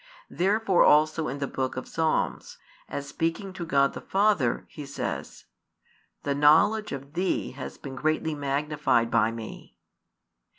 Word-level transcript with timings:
Therefore 0.31 0.83
also 0.83 1.27
in 1.27 1.37
the 1.37 1.45
Book 1.45 1.77
of 1.77 1.87
Psalms, 1.87 2.57
as 2.89 3.07
speaking 3.07 3.53
to 3.53 3.67
God 3.67 3.93
the 3.93 4.01
Father, 4.01 4.65
He 4.67 4.83
says: 4.83 5.45
The 6.23 6.33
knowledge 6.33 6.91
of 6.91 7.13
Thee 7.13 7.51
has 7.51 7.77
been 7.77 7.95
greatly 7.97 8.33
magnified 8.33 9.11
by 9.11 9.29
Me. 9.29 9.77